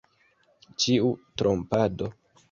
Ĉiu 0.85 1.11
trompado! 1.41 2.09